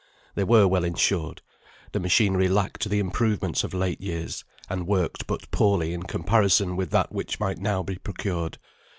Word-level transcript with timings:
They 0.33 0.43
were 0.43 0.67
well 0.67 0.83
insured; 0.83 1.43
the 1.91 1.99
machinery 1.99 2.47
lacked 2.47 2.89
the 2.89 2.97
improvements 2.97 3.63
of 3.63 3.71
late 3.71 4.01
years, 4.01 4.43
and 4.67 4.87
worked 4.87 5.27
but 5.27 5.51
poorly 5.51 5.93
in 5.93 6.01
comparison 6.01 6.75
with 6.75 6.89
that 6.89 7.11
which 7.11 7.39
might 7.39 7.59
now 7.59 7.83
be 7.83 7.97
procured. 7.99 8.57